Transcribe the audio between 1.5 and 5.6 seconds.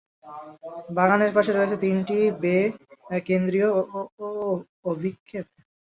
রয়েছে তিনটি বে কেন্দ্রীয় অভিক্ষেপ।